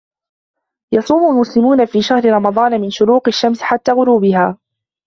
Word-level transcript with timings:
يصوم 0.91 1.35
المسلمون 1.35 1.85
في 1.85 2.01
شهر 2.01 2.25
رمضان 2.31 2.81
من 2.81 2.89
شروق 2.89 3.23
الشمس 3.27 3.61
حتى 3.61 3.91
غروبها. 3.91 4.57